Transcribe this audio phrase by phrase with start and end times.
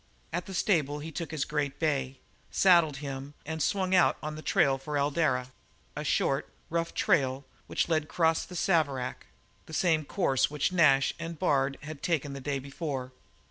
[0.33, 2.17] At the stable he took his great bay,
[2.49, 5.51] saddled him, and swung out on the trail for Eldara,
[5.95, 9.27] a short, rough trail which led across the Saverack
[9.67, 13.11] the same course which Nash and Bard had taken the day before.